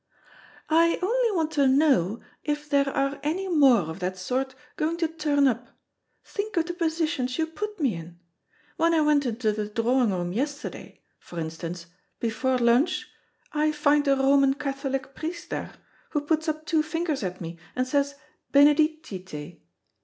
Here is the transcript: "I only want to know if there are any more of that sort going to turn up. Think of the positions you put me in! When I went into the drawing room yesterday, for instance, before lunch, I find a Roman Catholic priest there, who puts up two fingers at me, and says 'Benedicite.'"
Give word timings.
"I 0.67 0.97
only 0.99 1.31
want 1.37 1.51
to 1.51 1.67
know 1.67 2.21
if 2.43 2.67
there 2.67 2.89
are 2.89 3.19
any 3.21 3.47
more 3.47 3.81
of 3.81 3.99
that 3.99 4.17
sort 4.17 4.55
going 4.75 4.97
to 4.97 5.07
turn 5.07 5.47
up. 5.47 5.67
Think 6.25 6.57
of 6.57 6.65
the 6.65 6.73
positions 6.73 7.37
you 7.37 7.45
put 7.45 7.79
me 7.79 7.93
in! 7.93 8.19
When 8.77 8.95
I 8.95 9.01
went 9.01 9.27
into 9.27 9.51
the 9.51 9.67
drawing 9.69 10.09
room 10.09 10.33
yesterday, 10.33 11.01
for 11.19 11.39
instance, 11.39 11.85
before 12.19 12.57
lunch, 12.57 13.07
I 13.53 13.71
find 13.71 14.07
a 14.07 14.15
Roman 14.15 14.55
Catholic 14.55 15.13
priest 15.13 15.51
there, 15.51 15.75
who 16.09 16.21
puts 16.21 16.49
up 16.49 16.65
two 16.65 16.81
fingers 16.81 17.21
at 17.21 17.39
me, 17.39 17.59
and 17.75 17.87
says 17.87 18.15
'Benedicite.'" 18.51 19.61